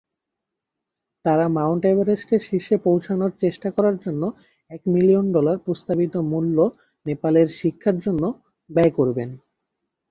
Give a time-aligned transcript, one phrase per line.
[1.25, 4.23] তারা মাউন্ট এভারেস্টের শীর্ষে পৌঁছানোর চেষ্টা করার জন্য
[4.71, 6.57] এক মিলিয়ন ডলার প্রস্তাবিত মূল্য
[7.05, 8.23] নেপালের শিক্ষার জন্য
[8.69, 9.29] ব্যয় করবেন।